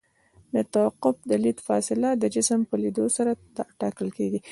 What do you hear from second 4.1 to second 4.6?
کیږي